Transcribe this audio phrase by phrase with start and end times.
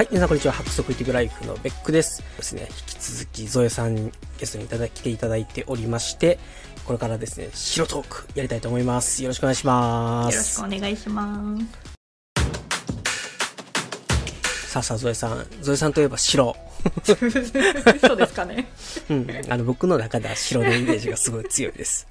[0.00, 0.54] はい、皆さんこんにちは。
[0.54, 2.22] 白色イティブライフのベックです。
[2.38, 6.38] ですね、引き続きゾエさんゲストにいただ来ていただいておりまして、
[6.86, 9.22] これからですね、白トークやりたいと思います。
[9.22, 10.34] よろしくお願いします。
[10.34, 11.54] よろしくお願いしま
[14.64, 14.72] す。
[14.72, 15.46] さあさあ、ゾエさん。
[15.60, 16.56] ゾエさんといえば白。
[17.04, 17.12] そ
[18.14, 18.70] うですかね。
[19.10, 19.28] うん。
[19.50, 22.06] あの、僕の中では白のイメージがすごい強いです。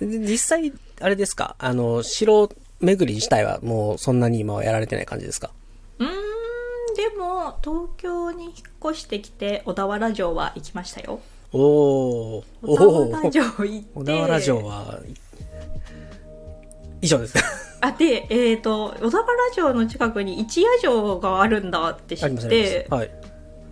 [0.00, 1.54] で実際、あれですか？
[1.58, 2.48] あの、白
[2.80, 5.50] 巡り自体はもうそんなに今はやられてない感じですか？
[7.00, 8.54] でも、東京に引っ
[8.90, 11.20] 越してきて、小田原城は行きましたよ。
[11.50, 12.44] おー。
[12.60, 13.16] 小田おー。
[13.16, 13.90] 原城行って。
[13.94, 15.00] 小田原城は、
[17.00, 17.40] 以上ですか
[17.80, 22.86] あ、で、えっ、と、小田原城の近くに一夜城があるんだって知って。
[22.90, 23.10] はい。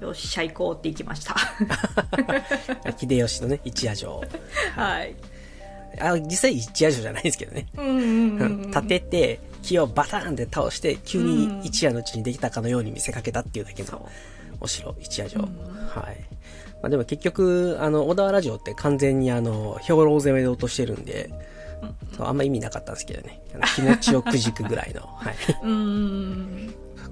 [0.01, 1.37] よっしゃ行こうって行きました。
[2.97, 4.23] 秀吉のね、一夜城。
[4.75, 5.15] はい。
[6.01, 7.67] あ、実際一夜城じゃないですけどね。
[7.77, 8.63] うんうんうんうん。
[8.73, 14.09] 立てて、木をバターンって倒して、急に一夜のうちにできたかのように見せかけたっていうだけの
[14.61, 15.43] お城、一夜城。
[15.43, 15.51] はい。
[16.83, 21.31] まあでも結局、あの、小田原城って完全にあの、兵糧攻めで落としてるんで、
[22.17, 23.41] そうあんま意味なかったんですけどね。
[23.75, 25.03] 気持ちをくじくぐらいの。
[25.17, 25.35] はい。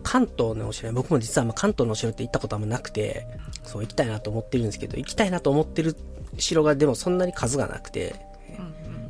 [0.02, 3.26] 関東のお城、僕も実は関東のお城って行ったことあんまなくて、
[3.64, 5.96] そう行きたいなと思ってるんですけど、行きたいなと思ってる
[6.38, 8.14] 城がでもそんなに数がなくて、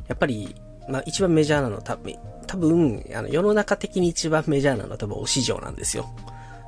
[0.07, 0.55] やっぱり、
[0.89, 6.09] まあ一番メジャーなの多分、多分、あの世の中的に一番メジャーなのは多分お市場なんですよ。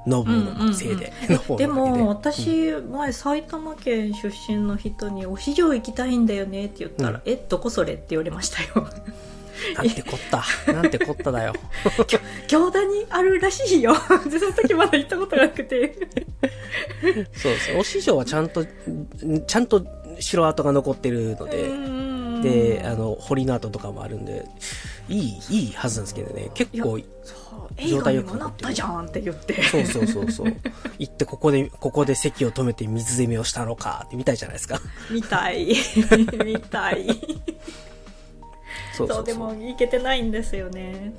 [0.08, 1.12] ノブのせいで。
[1.58, 8.88] でも私、前埼玉県出身の人に「お市場行きたいんだよね」って言ったら「うんえどこそれ?」って言われましたよ
[9.76, 10.20] なんてこっ
[10.66, 10.74] た。
[10.74, 11.54] なんてこっただよ。
[12.48, 13.94] 行田にあるらしいよ
[14.30, 15.96] で その時まだ行ったことなくて
[17.34, 17.72] そうです。
[17.78, 19.86] お市場はちゃんと、ちゃんと
[20.20, 21.70] 城跡が残ってるので、
[22.42, 24.46] で、あの、堀の跡とかもあるんで、
[25.08, 26.50] いい、いいはずなんですけどね。
[26.54, 30.56] 結構、そう映画にもなったじゃんって言ってそうそうそうそう。
[30.98, 34.80] 行ってここで、ここで席を止めて水攻めをしたのかって見たいじゃないですか。
[35.10, 35.76] 見たい
[36.46, 37.08] 見たい
[39.08, 41.14] そうでも行けてないんですよね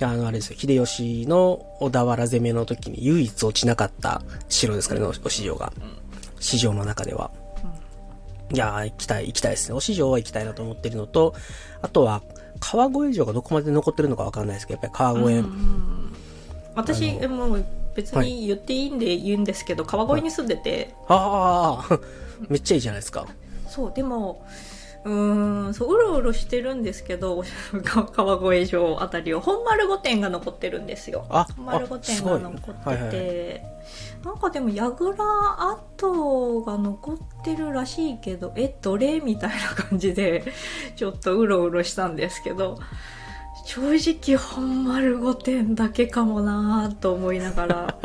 [0.00, 5.72] あの、あれですよ、秀吉の小田原攻めの時に唯一落ちなかった城ですからね、おお市場が。
[6.38, 7.30] 市場の中では。
[8.52, 9.74] いやー、行きたい、行きたいですね。
[9.74, 11.34] お市場は行きたいなと思ってるのと、
[11.82, 12.22] あとは、
[12.60, 15.44] 川越城がどこまで残ってるのかわかんないですけど、やっぱり川越、
[16.74, 17.64] 私あもう
[17.94, 21.98] 別に言っていいんで言うんですけど、川越に住んでて、ああ、
[22.48, 23.26] めっちゃいいじゃないですか。
[23.68, 24.44] そうでも
[25.06, 27.44] うーんそううろうろしてるんですけど
[27.84, 29.40] 川越城あたりを。
[29.40, 31.26] 本丸御殿が残ってるんですよ。
[31.30, 33.64] あ本丸御殿が残ってて、
[34.24, 35.14] なんかでも櫓
[35.96, 40.44] 跡が残ってるらしいけどえどれみたいな感じで
[40.96, 42.78] ちょっとうろうろしたんですけど
[43.64, 47.98] 正直本丸御殿だけかもなと思いながら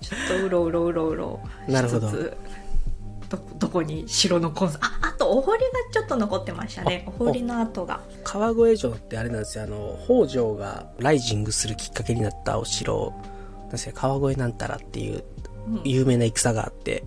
[0.00, 2.08] ちょっとうろうろうろうろし なるほど。
[2.08, 2.36] つつ
[3.36, 7.04] どどこに城のコンサああとお堀がちょっと残ってましたね。
[7.06, 8.00] あお堀の跡が。
[8.22, 13.12] 川越城ってあれなんですよ、あの、北条がライジングするきっかけになったお城、
[13.60, 15.24] なんですよ川越なんたらっていう
[15.68, 15.80] うん。
[15.84, 17.04] 有名な戦があって、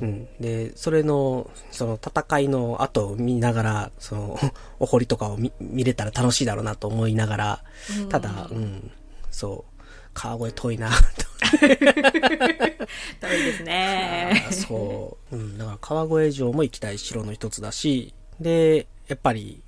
[0.00, 0.28] うん。
[0.40, 4.38] で、それの、その戦いの後を見ながら、その、
[4.78, 7.64] お堀とかを見見れたら楽しいだろうなと思いながら、
[8.00, 8.08] うん。
[8.08, 8.90] ただ、うん、
[9.30, 9.75] そう、
[10.18, 10.88] 川越遠いな、
[13.20, 14.54] ダメですねと。
[14.54, 15.36] そう。
[15.36, 19.62] うん、だから川越城も行きたい城の一つだし、で、やっぱり、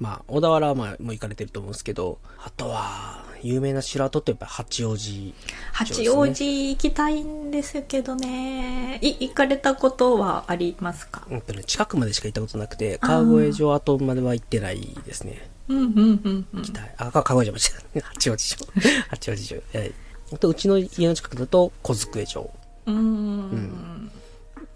[0.00, 5.34] まあ、小田原はまあもう行かれてると思うんですけど、あとは、有名な城跡ってやっぱり八王子、
[5.72, 11.26] 八王子行きたいんですけどねい行かれたことはありますか？
[11.30, 15.48] うんとね、近くまでしか行ったことなくて、川越城跡までは行ってないですね。
[15.68, 15.90] うんうんう
[16.28, 16.94] んうん行きたい。
[16.98, 18.02] あ、か川越城も違う。
[18.14, 18.66] 八王子城。
[19.10, 19.62] 八王子城。
[19.74, 19.92] はい。
[20.32, 22.50] あと、うちの家の近くだと、小机城。
[22.86, 24.10] うーん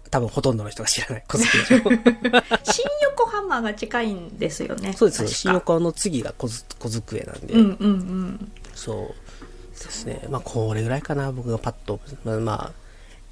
[0.09, 1.77] 多分ほとんどの人が知らない小机城。
[2.69, 5.27] 新横浜が近いんですよねそうです。
[5.27, 10.27] 新横浜の次が小ず小机なんで、うんうんうんそうですね。
[10.29, 11.99] まあ、これぐらいかな、僕がパッと。
[12.23, 12.71] まあ、まあ、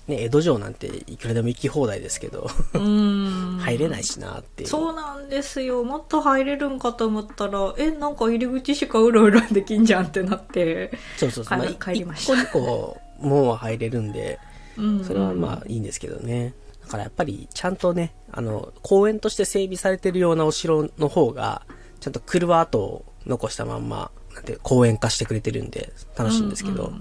[0.10, 4.70] ね、江戸城なんていくらでも行き放題ですけど、入れないしなっていう。
[4.70, 11.60] そうなんですよもっと入れるんかと思ったらえなんか入り口しかうろうろできんじゃんってなってそうそうそう。
[11.60, 14.40] 帰まあ、帰りました一個二個門は入れるんで、
[14.78, 16.54] うんそれはまあいいんですけどね。
[16.82, 21.62] だからやっぱりちゃんとね、あの、公園として整備されてるようなお城の方が、
[22.00, 26.92] ちゃんと車跡を残したまんま、なんて公園化してくれてるんで楽しいんですけど、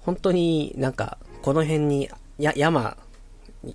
[0.00, 2.96] 本当になんか、この辺に、や、山、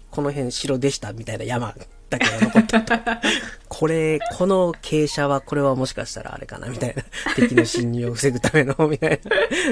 [0.09, 1.75] この辺城でしたみたいな山
[2.09, 3.21] だけが残ってた。
[3.67, 7.03] これ、この傾斜は、これはもしかしたらあれかなみたいな。
[7.35, 9.19] 敵の侵入を防ぐための、みたい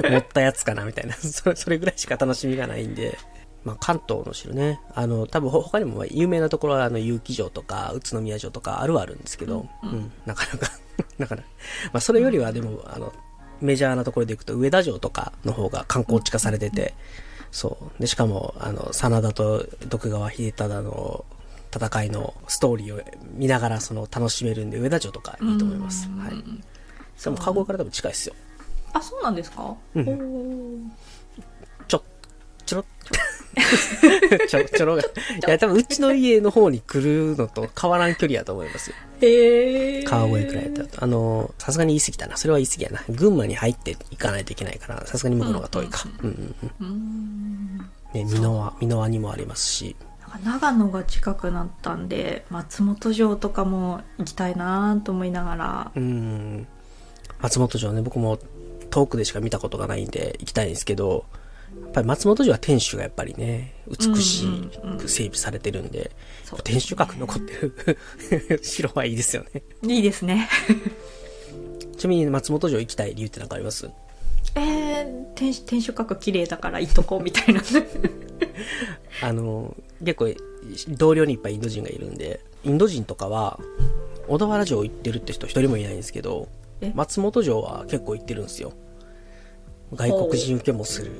[0.02, 0.10] な。
[0.10, 1.14] 持ったやつかなみたいな。
[1.16, 3.18] それ、それぐらいしか楽しみがないんで。
[3.66, 4.80] まあ、関東の城ね。
[4.96, 10.72] あの、多分他にも有名なところは、あの、結城城とか、宇都宮城とかあるはあるんですけど、うん、うん、なかなか
[11.20, 11.48] なかなか。
[11.92, 13.14] まあ、それよりはでも、あの、
[13.60, 16.94] メジャーなところで行くと、上田城とかの方が観光地化されてて、
[17.52, 18.02] そう。
[18.02, 21.26] で、しかも、あの、真田と徳川秀忠の
[21.74, 23.04] 戦いのストーリーを
[23.34, 26.08] 見ながらその楽しめるんで上田城とかいいと思います。
[26.10, 26.44] はい。
[27.24, 28.36] でも川越から多分近いですよ。
[28.94, 29.76] あ、そうなんですか？
[29.96, 30.92] うん。
[31.88, 32.04] ちょ、
[32.66, 32.86] ちょろ
[34.48, 35.02] ちょ、ちょろが。
[35.02, 35.06] い
[35.48, 38.96] や、多分うちの家の方に来るのと変わらん距離やと思いますよ。
[39.22, 41.04] へ川越くらいだと。
[41.04, 42.38] あの、さすがに言い過ぎたな。
[42.38, 43.04] それは言い過ぎやな。
[43.10, 46.08] 群馬に入っていかないといけないから、さすがに向こうの方が遠いか。
[46.24, 47.78] うんうんうん。
[48.14, 49.96] ね、美濃輪、美濃輪にもありますし。
[50.44, 56.68] 長野が近くなったんで松本城とかも行きたいなと思いながらうん
[57.42, 58.38] 松本城ね僕も
[58.90, 61.26] 遠くでしか見たことがないんで行きたいんですけど
[61.84, 64.46] やっぱり松本城は天守がやっぱりね美し
[65.00, 66.12] く整備されてるんで、
[66.52, 68.60] うんうん、天守閣残ってる。
[68.64, 69.64] 城はいいですよね。
[69.84, 70.48] いいですね。
[71.98, 73.90] ちなみに松本城行きたい理由って何かあります？
[74.56, 77.62] えー、天天守閣綺麗だから行っとこうみたいな。
[79.22, 80.34] あの結構
[80.90, 83.60] 同僚にいっぱいインド人がいるんでインド人とかは
[84.28, 86.48] 小田原城行ってるって人一人もいないんですけど
[86.94, 88.74] 松本城は結構行ってるんですよ。
[89.94, 91.12] 外国人受けもする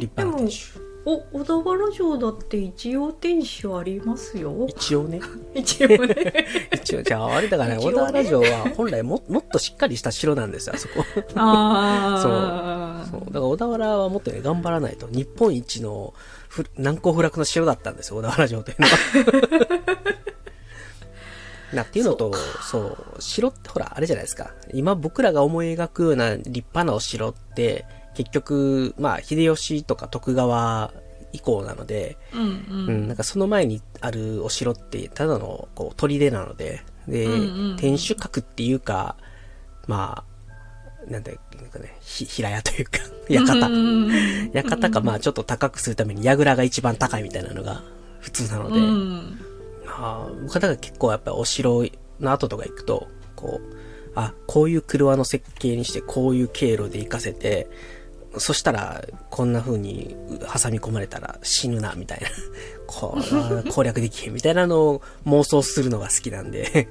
[0.00, 0.92] 立派な天守。
[1.04, 4.66] お小田原城だって一応天守ありますよ。
[4.68, 5.20] 一応ね。
[5.54, 6.46] 一応ね。
[6.72, 7.84] 一応じゃああれだからねね。
[7.84, 11.04] 小田原城は本来も もっとしっかりした城なんですよあそこ。
[11.34, 13.20] ああそう。
[13.20, 13.32] そう。
[13.32, 15.08] だから小田原はもっとね頑張らないと。
[15.10, 16.14] 日本一の
[16.76, 20.02] 難攻不落の城だったんですよ、小田原城というのは。
[21.74, 24.52] なっていうのと、そう、城ってほら、あれじゃないですか。
[24.72, 30.92] 今僕らが思い描くような立派なお城って、結局、まあ、秀吉とか徳川
[31.32, 32.86] 以降なので、うん、うん。
[32.88, 39.16] うん、なんかその前にあるお城って、ただの、こう、砦なので、で、うんうん、天守閣っていうか、
[39.86, 42.98] まあ、なんだかね、ひ、平屋というか、
[43.44, 44.52] 館。
[44.62, 47.82] 館かまあちょっと高くするために櫓が一番高いみたいなのが
[48.20, 48.80] 普通なので、
[49.86, 51.84] まあ、僕はだから結構やっぱお城
[52.20, 53.76] の後とか行くと、こう、
[54.14, 57.68] あ、こういう車の設計にしてこういう経路で行かせて、
[58.38, 62.28] そしたら、こんな風に挟み込まれたら死ぬな、みたいな。
[62.86, 66.88] こう、攻略できへん、みたいなのを妄想するのが好きなんで。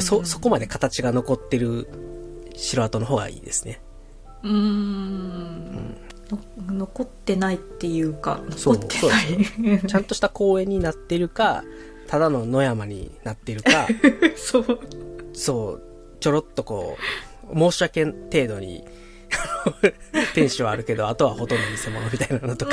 [0.00, 1.88] そ、そこまで形が残ってる
[2.56, 3.80] 城跡の方がいいですね。
[4.42, 5.96] うん、
[6.68, 9.86] 残ってないっていうか残ってない。
[9.86, 11.64] ちゃんとした公園になってるか
[12.06, 13.88] ただの野山になってるか。
[14.36, 14.80] そう。
[15.32, 15.82] そう。
[16.20, 16.96] ちょろっとこ
[17.52, 18.84] う申し訳程度に
[20.34, 22.72] 天守はあるけどあとはほとんど偽物みたいなのとか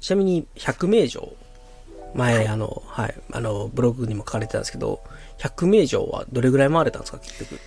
[0.00, 1.32] ちなみに百名城
[2.14, 5.00] 前、はい、あの、はい、あの、ブログにも書かれてたんですけど、
[5.38, 7.60] 100名城はどれぐらい回れたんですか、結局？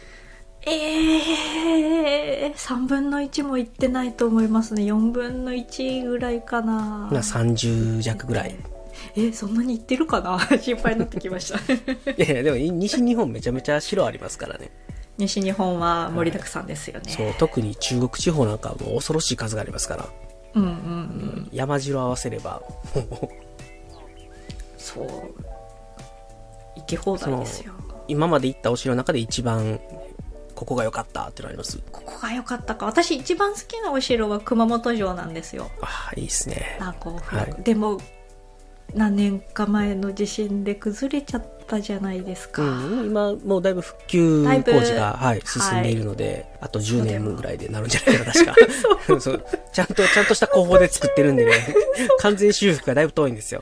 [0.66, 4.84] ええー、3分の1もいってないと思いますね。
[4.84, 7.10] 4分の1ぐらいかな。
[7.12, 8.56] な30弱ぐらい。
[9.16, 10.40] えー、そんなにいってるかな？
[10.60, 11.60] 心配になってきました。
[12.12, 14.72] いやいや、でも西日本めちゃめちゃ城ありますからね。
[15.18, 20.08] 西日本は盛りだくさんですよね、はい、そう特に中国地方なんかもう恐ろしい数がありますから。
[20.56, 22.62] うんうんうん、山城合わせれば
[24.78, 25.08] そう。
[26.76, 27.74] 行き放題ですよ。
[28.08, 29.80] 今まで行ったお城の中で一番
[30.56, 31.80] ここが良かったってのあります？
[31.92, 32.86] ここが良かったか。
[32.86, 35.70] 私一番好きなお城は熊本城なんですよ。
[35.82, 36.78] ああいいですね。
[36.80, 38.00] あこう、はい、でも
[38.94, 48.56] 何年か前の地震で崩れちゃったじゃないですか、うん、今もうだいぶ復旧工事が、はい、進んでいるので、はい、あと10年ぐらいでなるんじゃないかな確か。
[49.20, 49.46] そう。
[49.72, 51.52] ちゃんとちゃんとした工法で作ってるんでね。
[52.20, 53.62] 完全修復がだいぶ遠いんですよ。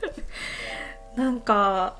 [1.16, 1.96] なんか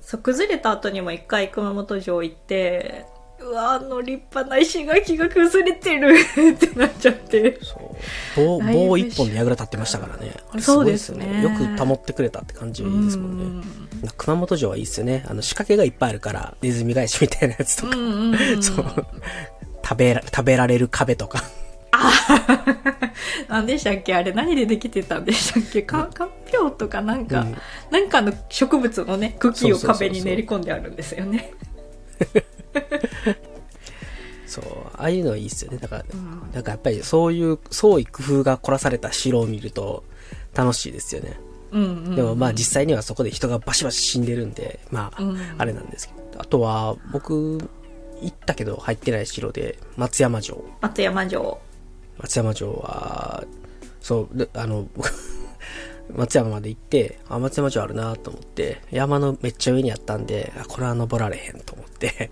[0.00, 3.06] そう崩れた後にも一回熊本城行って
[3.38, 6.14] うわあの立派な石垣が崩れてる。
[6.18, 7.58] ってなっちゃって。
[7.62, 7.96] そ
[8.36, 8.60] う。
[8.60, 10.32] 棒棒一本で櫓立ってましたからね。
[10.50, 11.42] あれすごいですよね。
[11.42, 13.66] よく保ってくれたって感じですもんね。
[14.16, 15.24] 熊本城はいいっすよね。
[15.28, 17.92] あの仕掛けがいっぱいあるからネズミ返しみたいなやつとか、
[18.60, 19.06] そう。
[19.84, 21.44] 食べ食べられる壁とか。
[21.92, 22.12] あ
[23.48, 24.14] 何でしたっけ？
[24.14, 25.82] あれ何でできてたんでしたっけ？
[25.82, 27.56] かかんぴょうとかなんか、うん、
[27.90, 31.52] なんかの植物のね茎を壁に練り込んであるんですよね
[34.46, 34.64] そう、
[34.94, 35.78] ああいうのはいいっすよね。
[35.78, 36.04] だから、
[36.52, 40.04] なんかやっぱりそういう創意工夫が凝らされた城を見ると
[40.54, 41.38] 楽しいですよね。
[41.72, 46.26] うんうんでもまあ実際にはそこで人がバシバシ死んでるんで、まあうん、あれなんですけど。
[46.38, 47.58] あとは、僕、
[48.20, 50.64] 行ったけど入ってない城で、松山城。
[50.80, 51.60] 松山城
[52.18, 53.44] 松山城は、
[54.00, 55.10] そう、であの、僕
[56.14, 62.30] 松山まで行って、あ、松山城あるなと思って、山のめっちゃ上にあったんで、あ、これは登られへんと思って。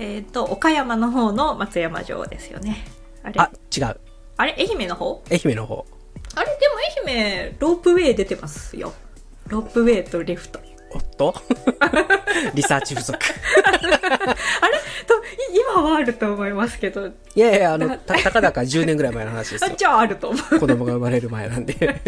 [0.00, 2.84] えっ、と岡山の方の松山城ですよね
[3.22, 4.00] あれああ、違う。
[4.46, 5.22] れ愛媛の方？
[5.30, 5.86] 愛媛の方。
[6.34, 6.52] あれで
[7.04, 7.16] も愛
[7.46, 8.92] 媛ロープウェイ出てますよ
[9.48, 10.60] ロープウェイとリフト
[10.94, 11.34] おっと？
[12.54, 13.14] リサーチ不足。
[13.64, 13.78] あれ？
[15.06, 15.14] と
[15.52, 19.70] い今はあると思いますけどいやいや、あの、たたかだか10年ぐらい前の話ですよ。
[19.72, 22.00] あじゃああると思う子供が生まれる前なんで。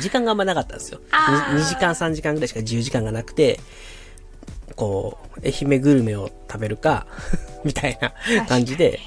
[0.00, 1.00] 時間があんまなかったんですよ。
[1.10, 3.58] あー 2, 時間3時間ぐらいしか自由時間がなくて、
[4.74, 7.06] こう、愛媛グルメを食べるか、
[7.64, 8.12] みたいな
[8.46, 9.00] 感じで、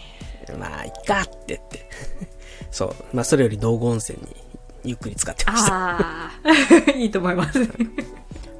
[0.59, 1.89] まあ、いっかって言って。
[2.71, 2.95] そう。
[3.13, 4.35] まあ、それより道後温泉に
[4.83, 5.73] ゆっくり使ってました。
[5.73, 7.59] ああ いいと思います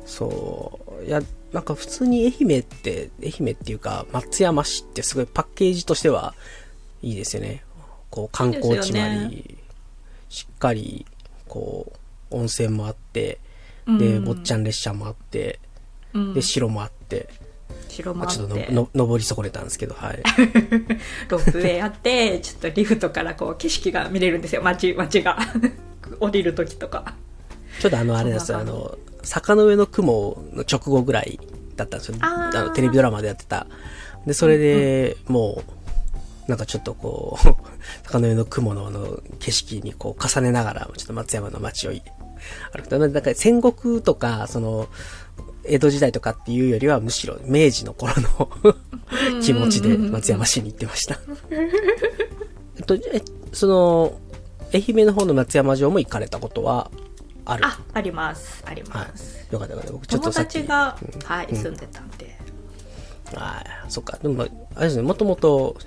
[0.06, 1.06] そう。
[1.06, 1.22] いや、
[1.54, 6.34] なんか普通に愛媛って、愛媛っていうか、松山市ってすごいパッケージとしては
[7.02, 7.64] いいですよね。
[8.10, 9.58] こう、観光地もあり、
[10.30, 11.06] しっかり、
[11.48, 11.94] こ
[12.32, 13.40] う、温泉もあって、
[13.88, 15.60] うで、ん坊ちゃん列車もあって、
[16.16, 16.34] うん。
[16.34, 17.30] で、城もあって、
[17.70, 18.38] まあ、城もあって。
[18.38, 20.24] ちょっとのの登り損ねたんですけど、はい。
[21.30, 24.64] ロープウェイあってちょっとリフトからこう景色が見れるんですよ。
[24.64, 25.38] 街街が。
[26.20, 27.16] 降りる時とか。
[27.80, 31.40] ちょっとあの、あれですよ、あの、坂の上の雲の直後ぐらい
[31.76, 32.18] だったんですよ。
[32.22, 32.66] あー。
[32.68, 33.68] の、テレビドラマでやってた。
[34.26, 35.64] で、それで、も
[36.48, 37.48] う、なんかちょっとこう、
[38.06, 44.88] 坂の上の雲のあの、景色にこう、重ねながら、ちょっと松山の街を歩くと、なんか戦国とか、その、
[45.64, 48.50] 江戸時代とかっていうよりは、むしろ明治の頃の
[49.42, 51.20] 気持ちで松山市に行ってました。
[52.78, 53.00] えっと、え、
[53.52, 54.20] その、
[54.74, 56.92] 愛媛の方の松山城も行かれたことは
[57.46, 57.66] ある？
[57.66, 59.48] あありますありはいます、。
[59.52, 59.94] よかったよかった。
[59.94, 60.34] 僕ちょっと友。
[60.34, 62.38] 達が、うんはいうん住んでたんで
[63.36, 64.18] ああ、そっか。
[64.22, 64.44] でも、
[64.76, 65.78] あれですね、もともと、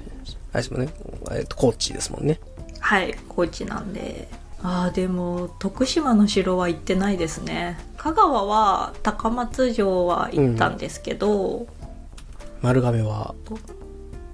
[0.53, 0.93] あれですもんね、
[1.33, 2.41] えっと、高知ですもんね。
[2.81, 4.29] はい高知なんで
[4.63, 7.79] ああでも徳島の城は行ってないですね。
[7.97, 11.69] 香川は高松城は行ったんですけど、
[12.61, 13.35] 丸亀は、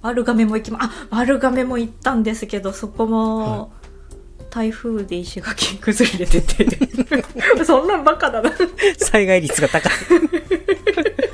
[0.00, 3.72] 丸亀も行きまあ丸亀も行ったんですけどそこも、
[4.48, 6.66] 台風で石垣崩れてて。
[7.64, 8.50] そんなんバカだな。
[8.96, 9.92] 災害率が高い。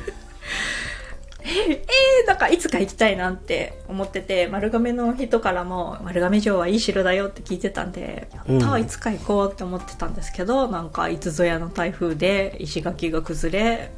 [1.50, 13.90] えー、なんかいつか行きたいなって思ってて丸亀の人からも丸亀城はいい城だよって聞いてたんでやったうんいつか行こうって思ってたんですけど、なんかいつぞやの台風で石垣が崩れ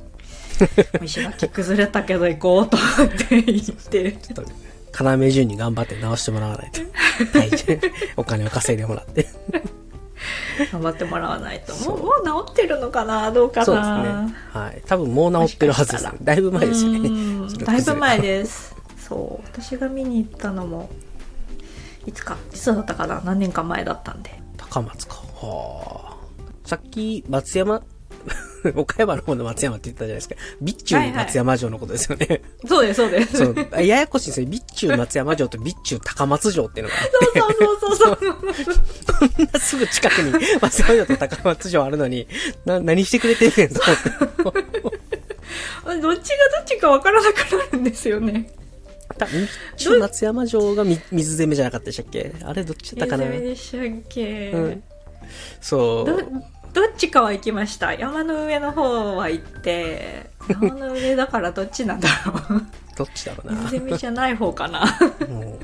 [1.02, 4.12] 石垣崩れたけど行こうと思って行って。
[4.12, 6.80] ちょっと、要順に頑張って直してもらわないと。
[7.38, 7.50] はい。
[8.16, 9.26] お金を稼いでもらって。
[10.72, 11.74] 頑張ってもらわないと。
[11.90, 13.30] もうもう治ってるのかな？
[13.32, 13.66] どうかな？
[13.66, 14.34] そうですね。
[14.52, 14.82] はい。
[14.86, 15.98] 多分もう治ってるはずで。
[15.98, 16.12] すね。
[16.22, 17.10] だいぶ前ですよね。
[17.64, 18.76] だいぶ前です。
[18.96, 19.46] そう。
[19.46, 20.90] 私が見に行ったのも
[22.06, 22.36] いつか。
[22.52, 23.20] いつだったかな？
[23.24, 24.40] 何年か前だったんで。
[24.56, 25.14] 高松か。
[25.14, 26.16] はあ。
[26.64, 27.82] さっき、松山、
[28.76, 30.34] 岡山の方の松山って言ったじゃないですか。
[30.58, 32.42] 備中松山城のことですよね。
[32.66, 33.68] そうですそうですそう。
[33.72, 34.46] あややこしいんですよ。
[34.46, 37.40] 備中松山城と備中高松城っていうのがあって。
[37.40, 38.16] そうそうそうそう
[39.36, 42.26] こんなすぐ近くに松山城と高松城あるのに、
[42.64, 43.80] な、何してくれてんねんと
[44.38, 44.72] 思って。
[46.00, 48.50] どっちがどっちかわからなくなるんですよね
[49.76, 52.32] 中松山城がみ水攻めじゃなかったでしたっけ？
[52.42, 53.28] あれどっちだったかな？
[53.28, 54.82] 水でしたっけ、うん
[55.60, 56.26] そどう。
[56.72, 57.94] どっちかは行きました。
[57.94, 62.62] 山の上の方は行って山の上だからどっちなんだろう。
[62.96, 63.60] どっちだろうな。
[63.62, 64.84] 水攻めじゃない方かな。
[65.20, 65.58] うん。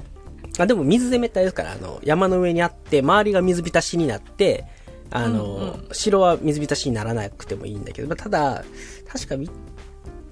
[0.58, 4.64] あでも水攻めってあれですから、あの、山の上にあって、周りが水浸しになって、
[5.10, 8.64] あの、うんう城は水浸しにならなくてもいいんだけど、まあただ、
[9.10, 9.48] 確かみ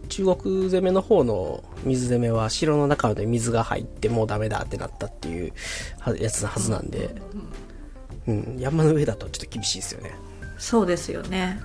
[0.09, 5.53] 中国攻めの方の水攻めは城の中まで水が入ってもうダメだってなったっていう
[5.99, 7.15] はやつのはずなんで、
[8.29, 10.13] うん、山の上だとちょっと厳しいですよね。
[10.59, 11.61] そうですよね。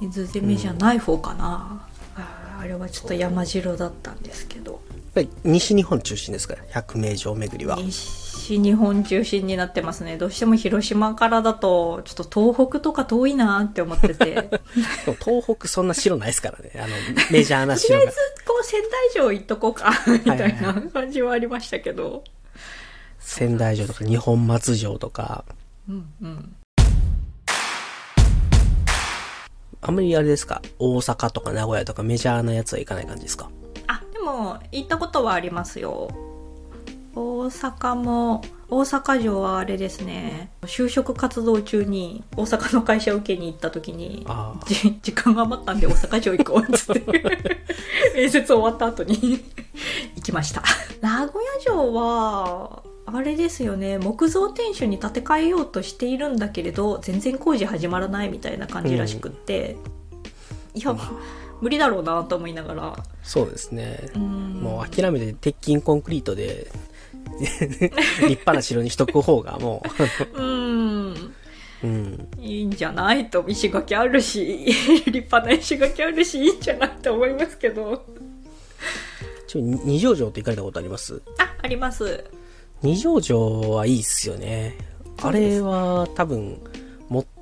[0.00, 4.72] 水攻めじゃない方かな、あーあれはちょっと山城だったんですけど。
[4.72, 4.80] やっ
[5.14, 6.54] ぱり西日本中心ですか？
[6.56, 7.76] ら、百名城巡りは。
[7.76, 10.16] 西日本中心になってますね。
[10.16, 14.48] どうしても広島からだとちょっと東北とか遠いなって思ってて。
[15.24, 16.72] 東北そんな城ないですからね。
[16.76, 16.88] あの、
[17.30, 18.00] メジャーな城が。
[18.00, 18.44] とりあえず。
[18.46, 20.52] こう仙台城行っとこうかみたいはい。
[20.64, 22.24] はな感じはありましたけど、
[23.20, 25.44] 仙台城とか日本松城とか、
[25.88, 26.56] うんうん
[29.82, 30.62] あんまりあれですか？
[30.78, 33.50] 大阪とか名古屋とかメジャーなやつは行かない感じですか？
[33.88, 36.08] あでも行ったことはありますよ。
[37.14, 40.50] 大阪も大阪城はあれですね。
[40.62, 44.64] 就職活動中に大阪の会社を受けに行った時にああ。
[44.66, 47.02] じ時間が余ったんで大阪城行こうっつって
[48.14, 49.14] 面接終わった後に
[50.16, 50.62] 行きました。
[51.02, 53.98] 名古屋城はあれですよね。
[53.98, 59.76] 木造天守に建て替えようとしているんだけれど全然工事始まらないみたいな感じらしくって、
[60.74, 60.96] いや
[61.60, 62.96] 無理だろうなと思いながら。
[63.22, 64.08] そうですね。
[64.14, 64.22] うん。
[64.62, 66.70] もう諦めて鉄筋コンクリートで、
[67.40, 69.82] 立派な城にしとく方がも
[70.34, 70.40] う。
[70.42, 71.12] ん。
[71.12, 71.16] う、
[71.84, 72.28] うん。
[72.40, 74.66] いいんじゃないと石垣あるし
[75.06, 78.04] 立派な石垣あるしいいんじゃないと思いますけど。
[79.48, 81.20] ちなみに二条城って行かれたことあります？
[81.38, 82.24] ああります
[82.82, 84.76] 二条城はいいっすよね。
[85.22, 86.58] あれは多分、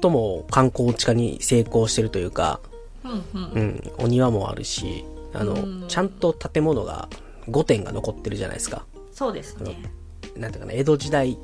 [0.03, 2.61] 最も観光地化に成功してるというか、
[3.05, 7.09] うんうんうん、お庭もあるし、あの、うんちゃんと建物が
[7.49, 8.85] 5点が残ってるじゃないですか。
[9.13, 9.77] そうですね
[10.37, 11.39] なんていうかな、江戸時代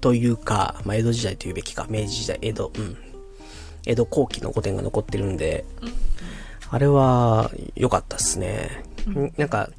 [0.00, 2.96] というか、まあ、江戸時代というべきか、明治時代、江戸、うん。
[3.86, 5.64] 江戸後期の5点が残ってるんで、
[6.70, 8.84] あれは良かったっすね。
[9.36, 9.70] なんか、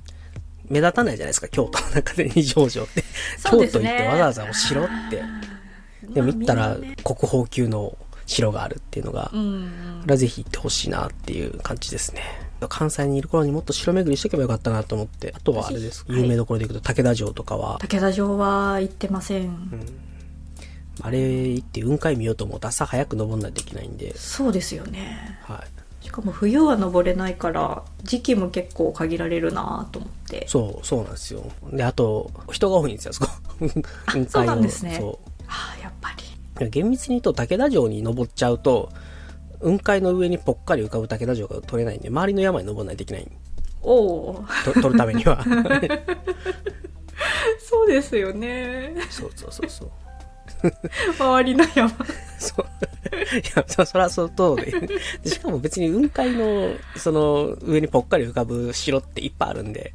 [0.70, 3.04] 目立たないじゃないですか、京都の中で二条城って。
[3.44, 5.24] 京都行ってわざわざお城って。
[6.14, 12.22] でも行ったら国宝級の城があるっていうのが、こうんれはぜひ行ってほしいなっていう感じですね。
[12.70, 15.34] 関西にいる頃にもっと城巡りしとけばよかったなと思って。
[15.36, 16.06] あとはあれです。
[16.08, 19.70] はい有名どころで行くと武田城とかは、武田城は行ってません、
[21.02, 25.75] あれ行って雲海見ようと思うと朝早く登んないといけないんで、そうですよねはい。
[26.16, 31.44] しかも冬は登れないから時期も結構限られるなと思ってそう、そうなんですよ。
[31.74, 33.32] で、あと、人が多いんですよ、そこ。
[34.08, 36.12] 雲 そうなんですねそああやっぱ
[36.58, 36.70] りう。
[36.70, 38.94] 厳密に言うと武田城に登っちゃうと、
[39.60, 43.28] 雲海の上にぽっかり浮かぶ武田城が取れないんで、周りの山に登らないといけない。
[43.82, 45.44] おおと取るためには。
[47.60, 49.90] そうですよねそうそうそうそう。
[51.20, 51.90] 周りの山
[52.40, 52.66] そう。
[53.38, 59.94] いや、そ、そらそうと、でしかも別に雲海の、その、上にぽっかり浮かぶ城っていっぱいあるんで、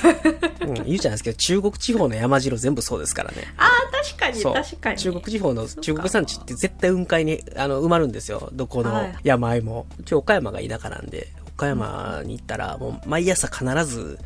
[0.62, 3.52] うん、言うじゃないですけど、中国地方の山城全部そうですからね。
[3.56, 8.50] ああ確かに確かに中国地方の中国山地って絶対雲海にあの埋まるんですよ。
[8.52, 9.86] どこのはい山あいも。
[9.98, 14.18] うち岡山が田舎なんで、岡山に行ったらもう毎朝必ず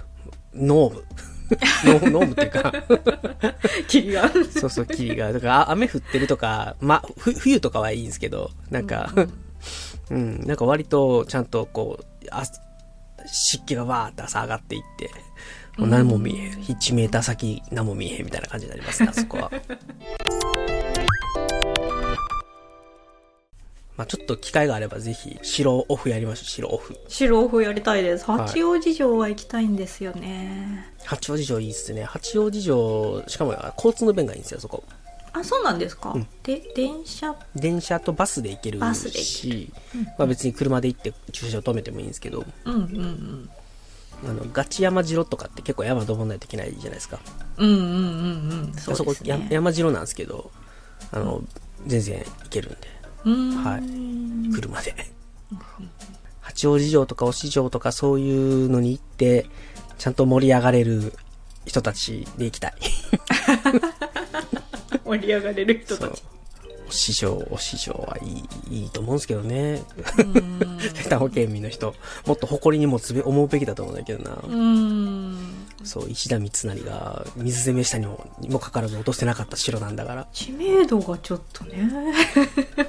[0.55, 1.03] 濃霧。
[1.85, 2.72] 濃濃霧っていうか、
[3.88, 5.33] 霧がそうそう、霧が。
[5.33, 9.12] だからあ雨降ってるとか、ま、ふ冬とかはいいんですけど、なんか、
[10.11, 12.44] うん、 なんか割とちゃんとこう、あ
[13.26, 15.11] 湿気がわーって朝上がっていって、
[15.78, 16.52] もう何も見えへん。
[16.61, 19.50] 1メーター先何も見えへんみたいな感じになりますね、あそこは。
[23.96, 26.98] まあちょっと機会があればぜひ、白オフやりましょう、白オフ。
[27.09, 28.28] 白オフやりたいです。
[28.28, 28.38] はい。
[28.40, 32.04] 八王子城は行きたいんですよね、八王子城いいっすね。
[32.04, 34.83] 八王子城、しかも交通の便がいいんですよ、そこ。
[35.33, 37.35] あそうなんですか、で電車？
[37.57, 39.72] 電車とバスで行けるバスで行し、
[40.16, 43.50] まあ別に車で行って駐車場止めてもいいんですけど、うんうん
[44.24, 47.18] あの、ガチ山城とかって結構山登んないといけないじゃないですか。
[47.59, 48.64] うんうんうんうん。
[48.66, 49.14] うんそうそこ
[49.50, 50.50] 山城なんですけど、
[51.11, 51.42] あの、
[51.87, 52.93] 全然行けるんで、うん
[53.30, 54.52] はい。
[54.52, 54.94] 車で。
[56.40, 59.46] 八王子城とか忍城とかそういうのに行って、
[59.98, 61.12] ちゃんと盛り上がれる
[61.64, 62.74] 人たちで行きたい。
[65.04, 66.22] 盛り上がれる人たち。
[66.87, 68.28] お師匠、お師匠はい
[68.70, 69.82] い、いいと思うんですけどね。
[71.02, 71.94] 北保県民の人、
[72.26, 74.38] もっと誇りに持つべ、思うべきだと思うんだけどな。
[74.46, 80.26] うんそう、石田三成が水攻めしたにも、にもかかわらず落とせなかった城なんだから。
[80.32, 81.90] 知名度がちょっとね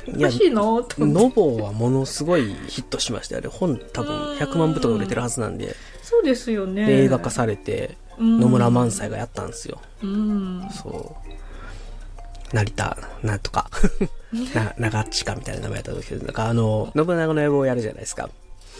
[0.08, 3.50] おかしいなと思ってノボはものすごいヒットしましたよね。
[3.50, 5.76] 本多分100万部とか売れてるはずなんで。
[6.04, 9.82] そうですよねで映画化されて、うん野村萬斎がやったんですよ。
[10.02, 12.56] うんそう。
[12.56, 13.70] 成田、なんとか。
[14.54, 18.30] な、長近みたいな名前やったんですけど、なんかあの、信長の野望をやるじゃないですか。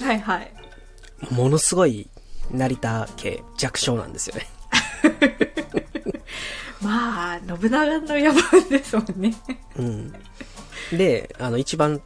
[0.02, 0.52] はいはい
[1.32, 2.10] ものすごい、
[2.52, 4.48] 成田家弱小なんですよね。
[6.82, 9.34] まあ信長の野望ですもんね
[9.78, 10.14] うん。
[10.98, 12.02] で、あの、一番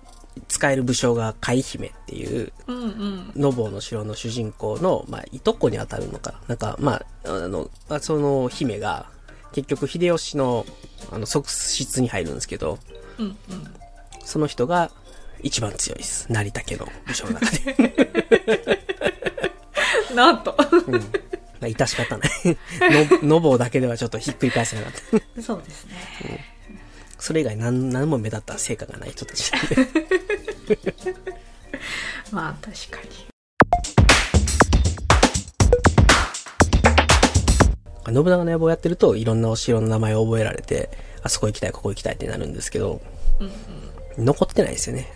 [0.47, 6.39] 使える武将が海姫っていう、うんうんノボの城の主人公の、まあ、いとこに当たるのかな。
[6.49, 9.07] なんか、まあ、あの、まあその姫が、
[9.51, 10.65] 結局、秀吉の、
[11.11, 12.79] あの、側室に入るんですけど、
[13.17, 13.67] うんうん
[14.23, 14.91] その人が
[15.41, 16.31] 一番強いです。
[16.31, 18.85] 成田家の武将の中で。
[20.15, 20.55] なんと
[20.87, 20.93] うん。
[20.93, 20.99] ま
[21.63, 22.29] あ、致し方ない。
[23.21, 24.93] の、ノボだけではちょっとひっくり返せなかっ
[25.35, 25.41] た。
[25.41, 26.45] そうですね
[27.19, 29.77] それ以外何、何も目立った成果がない人たちなんで。
[32.31, 33.29] まあ確かに
[38.05, 40.89] 信長の野望やってると、いろんなお城の名前を覚えられて、
[41.21, 43.01] あそこ行きたい、ここ行きたいってなるんですけど、
[44.17, 45.11] 残ってないですよね。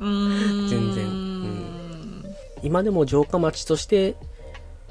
[0.00, 1.35] うん 全然うん
[2.62, 4.16] 今でも城下町として、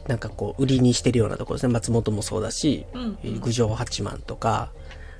[0.08, 1.74] なんかこう、売りにしてるようなところですね。
[1.74, 4.72] 松本もそうだし、うんうん郡上八幡とか、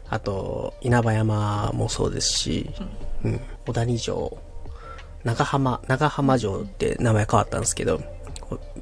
[0.08, 2.70] あと、稲葉山もそうですし、
[3.24, 4.38] うん、小谷城、
[5.24, 8.02] 長浜、長浜城って名前変わったんですけど、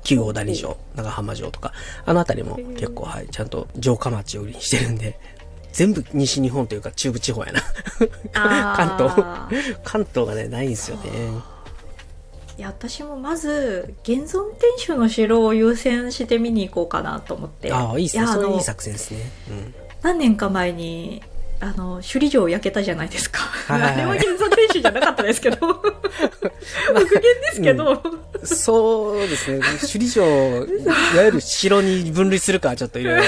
[0.03, 1.71] 旧小谷城、長浜城とか、
[2.05, 5.17] あのあたりも結構、はい、ちゃんと城下町を売りにしてるんで、
[5.71, 7.61] 全部西日本というか中部地方やな。
[8.75, 9.15] 関東。
[9.83, 11.03] 関東がね、ないんですよね。
[12.57, 18.23] いや私もまず現存天守の城を優先して見に行こうかなと思ってああ、いいっすね。
[18.23, 19.19] やあのそれいい作戦ですね。
[19.49, 19.75] うん。
[20.03, 21.23] 何年か前に
[21.63, 28.01] あの首里城焼けたじゃないですか、はいはいはいあれは現存天守じゃなかったですけど 復元 ですけど、
[28.43, 29.61] そうですね。
[29.79, 30.25] 首里城、
[31.15, 33.23] いわゆる城に分類するかはちょっといろいろ。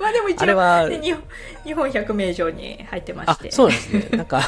[0.00, 1.22] まあでも一応あれはね日本
[1.64, 4.08] 日本百名城に入ってまあし、てそうですね。
[4.12, 4.40] なんか、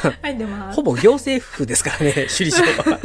[0.73, 2.99] ほぼ行政府ですからね、首里城は。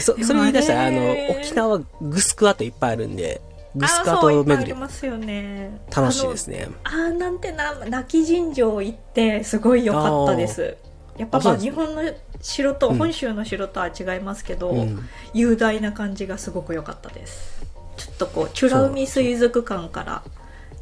[0.00, 3.40] そ、それ言い出したら、あの沖縄グスクワといっぱいあるんで、
[3.74, 4.72] グスクワあーそういっぱいあと巡り。
[4.72, 6.68] りますよね楽しいですね。
[6.84, 10.76] あのあーなんてな泣き神城行ってすごい良かったです。
[11.16, 12.02] やっぱまあ日本の
[12.40, 12.98] 城とうん。
[12.98, 15.08] 本州の城とは違いますけど、うん。
[15.32, 17.64] 雄大な感じがすごく良かったです。
[17.96, 20.22] ちょっとこう美ら海水族館から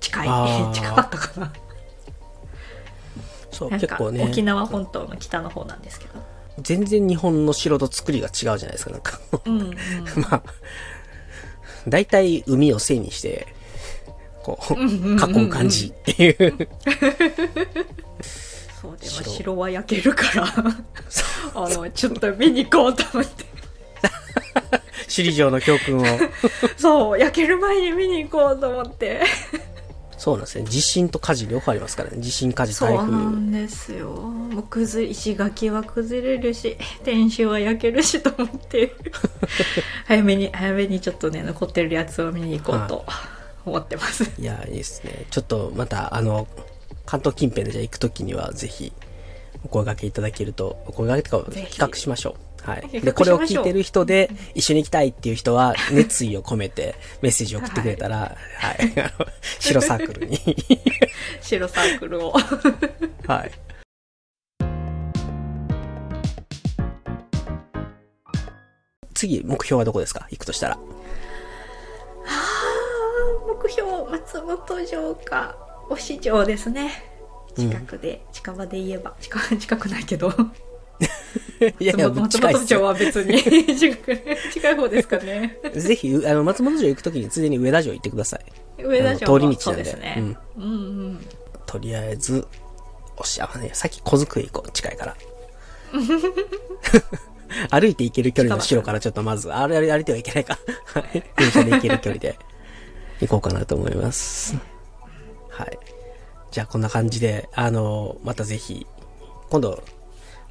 [0.00, 0.28] 近い。
[0.74, 1.52] 近かったかな。
[3.50, 6.12] そう、なんか結構ね、沖縄本島の北の方なんですけど。
[6.58, 9.20] 全然日本の城と作りが違うじゃないですか、なんか。
[9.44, 9.70] うんうん。
[10.22, 10.42] まあ、
[11.88, 13.46] 大体海を背にして、
[14.42, 16.68] こう、囲う感じっていう。
[18.80, 20.44] そうでも城城は焼けるから。
[21.54, 23.44] あのちょっと見に行こうと思って。
[25.14, 26.04] 首里城の教訓を。
[26.76, 29.22] そう焼ける前に見に行こうと思って
[30.22, 30.64] そうなんですね。
[30.68, 32.18] 地震と火事両方ありますからね。
[32.20, 33.10] 地震、火事、そう台風。
[33.10, 38.94] なんですよもう崩れ石垣は崩れるし 天守は焼けるしと思って
[40.06, 43.04] 早めに早めにちょっとね残ってるやつを見に行こうと
[43.66, 45.26] 思ってますいや、いいですね。
[45.28, 46.46] ちょっとまた、あの、
[47.04, 48.92] 関東近辺でじゃあ行くときには、ぜひ、
[49.64, 52.51] お声掛けいただけると、お声掛けとか企画しましょう。
[52.64, 53.00] はい。
[53.00, 59.00] で、これを聞いてる人で、一緒に行きたいっていう人は、熱意を込めて メッセージを送ってくれたら、はい。
[59.00, 59.26] あの、
[59.58, 60.38] 白サークルに。
[61.42, 62.32] 白サークルを
[63.26, 63.50] はい。
[69.14, 70.26] 次、目標はどこですか？
[70.30, 70.78] 行くとしたら。
[73.46, 75.56] 目標松本城か
[75.90, 76.90] 推し城ですね
[77.56, 80.32] 近くで、近場で言えば近近くないけど
[81.80, 82.40] いやいや、松。
[82.40, 83.38] 本城は別に
[84.52, 88.82] 近い方ですかね ぜひ、あの、松本城行くときについでに上田城行ってください。
[88.82, 91.26] 上田城通り道なんでですね、うん、うん
[91.66, 92.46] とりあえず、
[93.16, 95.16] おしゃね、さっき小机行こう、近いから。
[97.70, 100.58] 歩いて行ける距離の城からちょっとまず、あれ、あれ歩いてはいけないか。
[100.86, 102.38] はい電車で行ける距離で
[103.20, 104.56] 行こうかなと思います。
[105.50, 105.78] はい。
[106.50, 108.86] じゃあこんな感じで、あの、またぜひ、
[109.50, 109.82] 今度、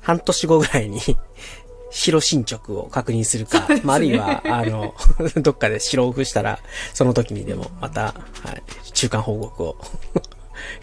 [0.02, 1.00] 半年後ぐらいに、
[1.92, 4.94] 城進捗を確認するか、まあ、あるいは、あの、
[5.42, 6.60] どっかで城を付したら、
[6.94, 8.14] その時にでも、また、は
[8.54, 9.78] い、中間報告を。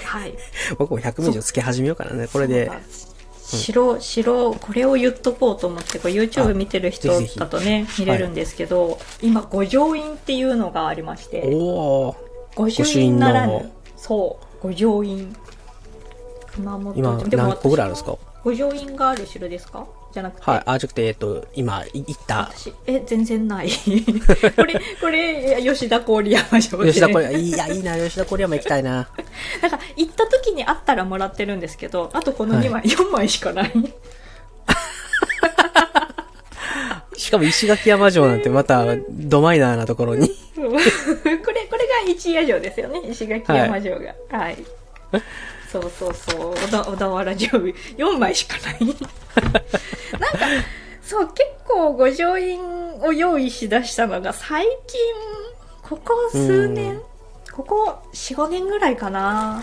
[0.05, 0.35] はい。
[0.79, 2.29] 僕も100名以上つけ始めようかなね。
[2.31, 2.71] これで、
[3.43, 11.43] 城城これを言っとこうと思ってこう YouTube 見てる人だとね見れるんですけど、今五条院っていうのがありまして。
[11.55, 12.15] おー、
[12.57, 13.73] 御朱印ならぬ。
[13.97, 14.63] そう。
[14.63, 15.35] 五条院。
[16.55, 16.95] 熊本。
[16.99, 18.19] 今何個ぐらいあるんですか？
[18.45, 19.87] 五条院がある城ですか？
[20.13, 23.69] じゃなくて、はい、あ、じゃなくて、えっと、今、い行った、私え全然ない。
[24.57, 26.89] これ これ吉田郡山城で。
[26.91, 29.09] 吉田これ、いや、いいな、吉田郡山行きたいな。
[29.61, 33.73] なんか行った時にあったらもらってるんですけどあとこの2枚、4枚しかない。
[37.17, 40.29] しかも石垣山城なんてまた、ドマイナーなところに。
[40.55, 40.73] これこ
[41.53, 43.01] れが一夜城ですよね。
[43.11, 44.15] 石垣山城が。
[44.31, 44.57] はい、
[45.71, 46.55] そうそうそう。
[46.55, 48.79] 小田原城4枚しかない。
[48.87, 49.61] なんか
[51.03, 52.61] そう結構御城印
[53.01, 55.01] を用意しだしたのが最近
[55.83, 57.03] ここ数年、うん。
[57.53, 59.61] ここ45年ぐらいかな。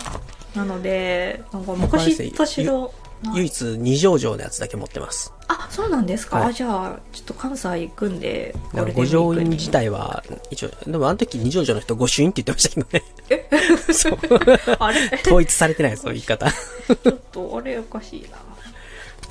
[0.54, 2.92] なのでなんか昔と城
[3.34, 5.32] 唯一二条城のやつだけ持ってます。
[5.48, 8.54] あそうなんですか、はいあじゃあちょっと関西行くんで
[8.94, 13.66] 五条院自体は、一応、でもあの時二条城の人御朱印って言ってましたけどね。
[13.92, 14.18] そう。
[14.78, 15.20] あれ？
[15.24, 16.50] 統一されてないその言い方。
[16.50, 18.38] ちょっとあれおかしいな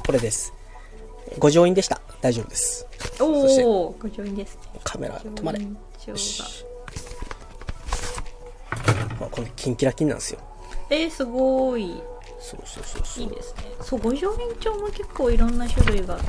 [0.06, 0.54] これです。
[1.40, 2.00] 五条院でした。
[2.22, 2.88] 大丈夫です。
[3.20, 4.80] おお、ご上院ですね。
[4.84, 5.60] カメラ止まれ。
[5.60, 6.66] よし
[9.20, 10.40] このキンキラキンなんですよ。
[10.90, 12.02] えー、すごい。
[12.46, 13.24] そうそうそうそう。
[13.24, 13.64] いいですね。
[13.82, 16.20] そう、五条院帳も結構いろんな種類があっ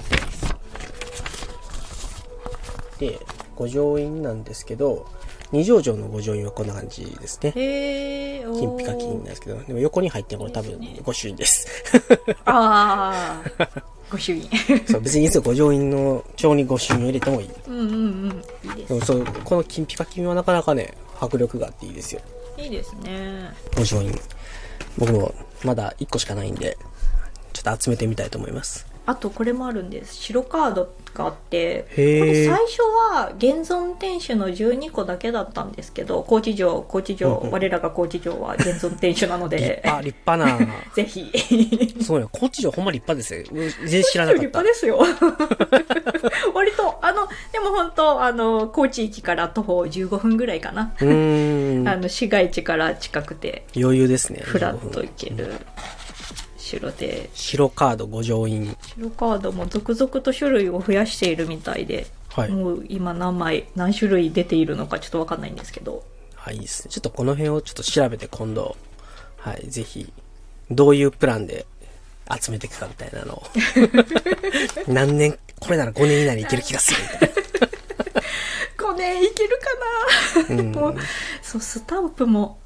[2.98, 3.10] て。
[3.10, 3.20] で、
[3.54, 5.06] 五条院なんですけど、
[5.52, 7.52] 二条城の五条院はこんな感じですね。
[7.54, 11.68] へえー、金ピカ金なんですけど、でも横に入ってるこれ多分御朱印です。
[12.46, 14.48] ああ、 御朱印。
[14.88, 15.42] そう、別にいいですよ。
[15.42, 17.50] 五条院の帳に御朱印を入れてもいい。
[17.68, 18.70] うんうんうん。
[18.70, 22.22] いいででもそう、この金ピカ金はなかなかね、迫力があっていいですよ。
[22.56, 22.62] す。
[22.62, 23.54] いいですね。
[23.76, 24.10] 五条院。
[24.98, 26.76] 僕もまだ1個しかないんで、
[27.52, 28.86] ちょっと集めてみたいと思います。
[29.06, 40.66] あとこれもあるんです白カードがあってこれ最初は現存天守の12個だけだったんですけど高知城高知城、うんうん我らが高知城は現存天守なの立で派、立派な。
[40.94, 41.32] ぜひ
[42.02, 43.42] そうね、高知城ほんま立派ですよ。
[43.50, 44.62] うん全然知らなかった立派。
[44.62, 44.98] ですよ
[46.54, 50.92] 割とあのでも本当あの高知駅から徒歩15分ぐらいかな。
[51.00, 54.40] あの市街地から近くて余裕ですね。
[54.42, 55.54] フラッと行ける
[56.66, 58.76] 城で白カード五条院。
[58.96, 62.50] 白カードも続々と種類を増やしているみたいで、はい。
[62.50, 66.90] もう今何枚何種類出ているのかちょっとわかんないんですけどはい、いいですね。
[66.90, 68.76] ちょっとこの辺をちょっと調べて今度、
[69.38, 70.12] はい、ぜひ、
[70.70, 71.66] どういうプランで
[72.40, 73.42] 集めていくかみたいなのを。
[74.86, 77.30] 何年、これなら5年以内にいける気がするみたい
[78.76, 79.58] 5年いける
[80.44, 80.96] かな、うんもう
[81.42, 82.65] そうスタンプもス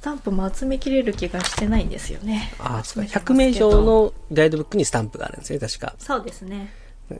[0.00, 2.76] タンプも集めきれる気がしてないんですよねな。
[2.76, 3.20] ああ、そうか。
[3.26, 5.94] 集めてますけど100名城のガイドブックにスタンプがあるんですね、確か。
[5.98, 6.72] そうですね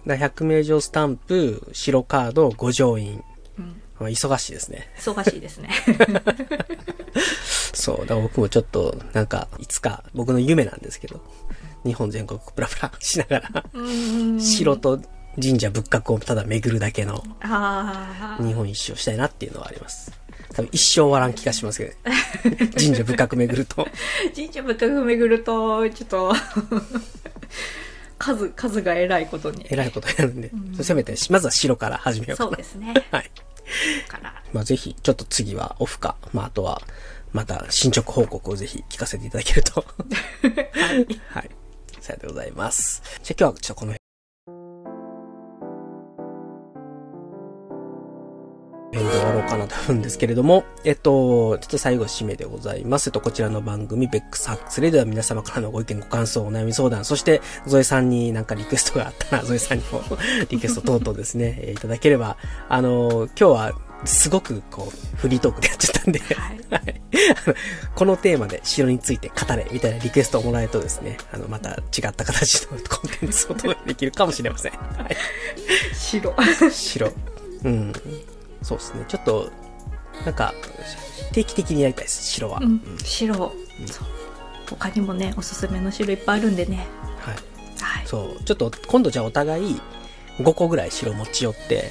[0.07, 3.23] だから100名城スタンプ、白カード、五条院。
[3.59, 4.89] うんまあ忙しいですね。
[4.97, 5.69] 忙しいですね
[7.75, 7.99] そう。
[8.01, 11.21] だから僕もちょっと、なんか、いつか、僕の夢なんですけど、
[11.85, 15.01] 日本全国プラプラしながら、うん城と
[15.41, 17.23] 神社仏閣をただ巡るだけの
[18.39, 20.13] 日本一周したいなっていうのはあります。
[20.55, 21.93] 多分一生終わらん気がしますけど、
[22.77, 23.87] 神社仏閣巡ると。
[24.35, 26.35] 神社仏閣巡るとちょっと
[28.19, 30.51] 数数がえらいことにえらいことやるんで、
[30.83, 32.51] せめて、まずは白から始めようかな。
[32.51, 33.31] そうですねはい。
[34.09, 36.83] だからまあぜひ、ちょっと次はオフか、まああとは、
[37.33, 39.85] また進捗報告をぜひ聞かせていただけると。
[40.43, 41.51] はいはい。
[42.01, 43.03] さようでございます。
[43.23, 44.00] じゃあ今日はちょっとこの
[48.93, 53.09] 辺で終わろうかなと思うんですけれども、えっと、ちょっと最後締めでございます。
[53.09, 60.03] えっと、こちらの番組、ベックサックスレでは皆様からのご意見、ご感想、お悩み相談、そして、ゾエさんになんかリクエストがあったら、ゾエさんにも
[60.51, 62.37] リクエスト等々ですね、えーいただければ、
[62.69, 63.73] あの、今日は、
[64.05, 67.01] すごく、こう、フリートークでやっちゃったんで、はい
[67.95, 74.73] このテーマで城について語れみたいなリクエストをもらえるとですね、あの、また違った形のコンテンツを届けできるかもしれません。
[74.73, 75.17] はい。
[75.95, 76.35] 白
[76.71, 77.13] 城。
[77.65, 77.93] うん。
[78.63, 79.05] そうですね。
[79.09, 79.51] ちょっと、
[80.25, 80.55] なんか、
[81.33, 82.59] 定期的にやりたいです、城は。
[82.61, 84.07] うん白、そう
[84.71, 86.87] 他にもねおすすめの白いっぱいあるんでね
[87.19, 87.35] はい。
[87.81, 88.45] はいそう。
[88.45, 89.81] ちょっと、今度じゃあお互い、
[90.39, 91.91] 5個ぐらい城持ち寄って、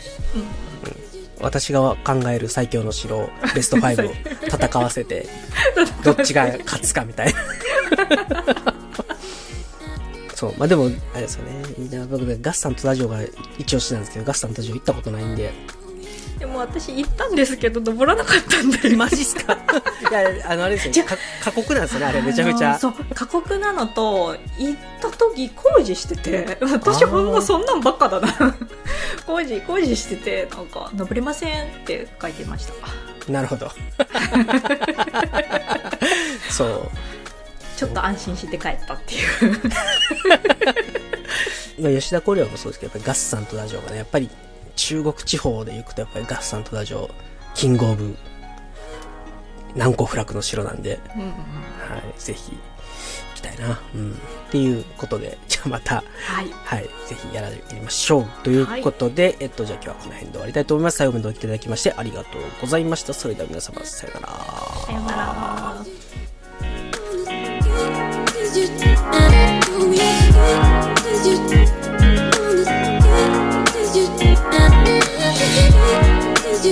[1.42, 4.14] 私が考える最強の城、ベスト5を
[4.46, 5.28] 戦わせて、
[6.04, 7.40] どっちが勝つかみたいな。
[10.36, 10.54] そう。
[10.58, 11.64] まあ、でも、あれですよね。
[11.80, 13.20] いいな、僕ね、ガッサンとラジオが
[13.58, 15.52] 一押しなんですけど、ガッサンとラジオ行ったことないんで。
[16.39, 19.54] でも私行ったんですけど登らなかったんでマジっすか？
[19.54, 19.58] い
[20.13, 21.06] や、あの、あれですよ。
[21.06, 22.80] か過酷なんですよね、あれめちゃめちゃ。
[22.80, 28.56] そう過酷なのと行った時工事してて私ほんまそんなんばっかだな
[29.28, 33.69] 工事工事しててなんか登れませんって書いてましたなるほど。
[36.49, 36.89] そう。
[37.78, 39.62] ちょっと安心して帰ったっていう
[41.82, 44.30] まあ、吉田光亮もそうですけど、やっぱりガッサンとラジオがね、やっぱり
[44.80, 47.10] 中国地方で行くと、やっぱりガッサンとラジオ、
[47.54, 48.15] キングオブ、
[49.76, 51.34] 南湖フラクの城なんで、うんうんは
[51.98, 52.58] い、ぜひ、行
[53.36, 53.82] きたいな。
[53.94, 54.13] うん。
[54.13, 54.15] っ
[54.52, 56.02] ていうことで、 じゃあまた、は
[56.42, 58.28] いはい、ぜひやられましょう。
[58.44, 60.98] ということで、えっと、じゃあ今日はこの辺で終わりたいと思います。
[60.98, 63.13] 最後までお聞きいただきましてありがとうございました。
[63.13, 64.28] それでは皆様、さよなら。
[64.86, 65.76] さようなら
[75.30, 76.65] Did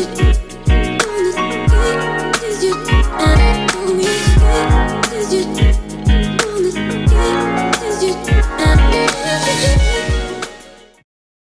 [5.47, 5.76] you,